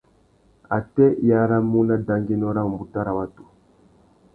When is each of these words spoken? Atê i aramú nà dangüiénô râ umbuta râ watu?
Atê 0.77 1.07
i 1.27 1.29
aramú 1.43 1.79
nà 1.87 1.95
dangüiénô 2.07 2.47
râ 2.55 2.61
umbuta 2.67 2.99
râ 3.05 3.13
watu? 3.17 3.43